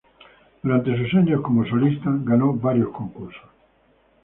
Durante 0.63 0.97
sus 0.97 1.13
años 1.13 1.41
como 1.43 1.63
solista, 1.65 2.09
ganó 2.23 2.55
varios 2.55 2.89
concursos. 2.89 3.43